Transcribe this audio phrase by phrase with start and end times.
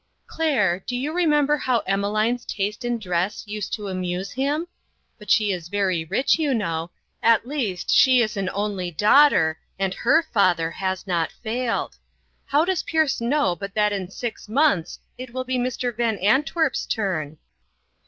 [0.25, 4.67] Claire, do you remember how Emmeline's taste in dress used to amuse him?
[5.19, 6.89] But she is very rich, you know;
[7.21, 11.97] at least, she is an only daughter, and her father has not failed.
[12.47, 15.95] How does Pierce know but that in six months it will be Mr.
[15.95, 17.37] Van Antwerp's turn